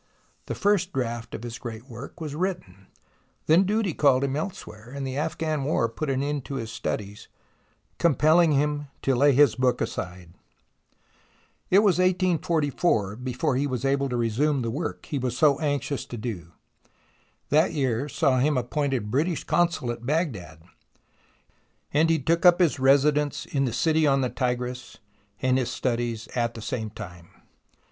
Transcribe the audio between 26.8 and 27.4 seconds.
time.